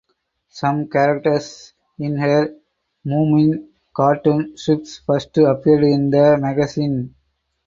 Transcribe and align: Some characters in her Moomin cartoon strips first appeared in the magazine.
Some 0.49 0.87
characters 0.89 1.73
in 1.99 2.17
her 2.17 2.55
Moomin 3.05 3.67
cartoon 3.95 4.57
strips 4.57 4.97
first 4.97 5.37
appeared 5.37 5.83
in 5.83 6.09
the 6.09 6.39
magazine. 6.39 7.13